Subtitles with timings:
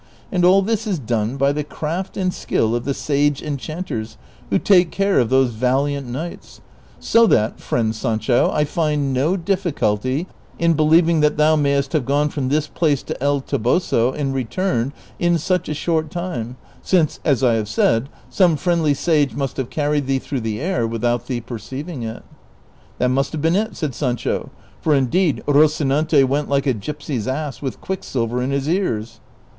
[0.31, 4.17] And all this is done by the craft and skill of the sage enchanters
[4.49, 6.59] who take care of those valiant knights;
[6.99, 10.25] so that, friend San cho, I find no difficulty
[10.57, 14.91] in believing that thou mayest have gone from this place to El Toboso and returned
[15.19, 19.69] in such a short time, since, as I have said, some friendly sage must have
[19.69, 22.23] carried thee through the air Vv'ithout thee perceiving it.""
[22.97, 24.49] That must have been it," said Sancho,"
[24.81, 29.19] for indeed Roci nante went like a g3'psy''s ass with quicksilver in his ears."